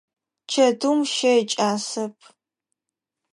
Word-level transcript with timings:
Чэтыум 0.51 0.99
щэ 1.13 1.31
икӏасэп. 1.41 2.15